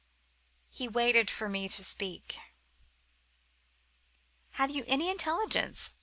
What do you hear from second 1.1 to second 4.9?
for me to speak. "'Have you